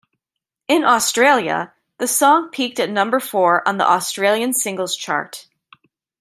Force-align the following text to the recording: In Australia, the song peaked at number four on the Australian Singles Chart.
In 0.67 0.83
Australia, 0.83 1.73
the 1.99 2.07
song 2.07 2.49
peaked 2.49 2.79
at 2.79 2.89
number 2.89 3.19
four 3.19 3.61
on 3.67 3.77
the 3.77 3.87
Australian 3.87 4.51
Singles 4.55 4.95
Chart. 4.95 5.45